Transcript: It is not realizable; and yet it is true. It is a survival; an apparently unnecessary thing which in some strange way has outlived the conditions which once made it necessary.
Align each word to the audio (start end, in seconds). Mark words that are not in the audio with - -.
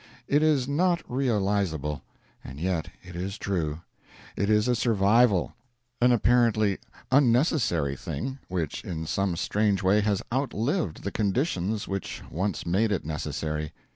It 0.27 0.41
is 0.41 0.67
not 0.67 1.03
realizable; 1.07 2.01
and 2.43 2.59
yet 2.59 2.87
it 3.03 3.15
is 3.15 3.37
true. 3.37 3.81
It 4.35 4.49
is 4.49 4.67
a 4.67 4.73
survival; 4.73 5.53
an 6.01 6.11
apparently 6.11 6.79
unnecessary 7.11 7.95
thing 7.95 8.39
which 8.47 8.83
in 8.83 9.05
some 9.05 9.35
strange 9.35 9.83
way 9.83 10.01
has 10.01 10.23
outlived 10.33 11.03
the 11.03 11.11
conditions 11.11 11.87
which 11.87 12.23
once 12.31 12.65
made 12.65 12.91
it 12.91 13.05
necessary. 13.05 13.73